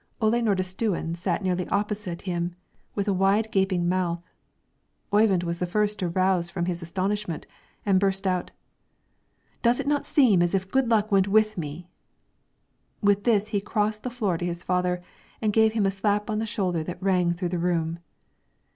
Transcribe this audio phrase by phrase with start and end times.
[0.19, 2.55] Ole Nordistuen sat nearly opposite him,
[2.95, 4.23] with wide gaping mouth.
[5.13, 7.45] Oyvind was the first to rouse from his astonishment,
[7.85, 8.49] and burst out,
[9.61, 11.87] "Does it not seem as if good luck went with me!"
[13.03, 15.03] With this he crossed the floor to his father,
[15.39, 17.99] and gave him a slap on the shoulder that rang through the room.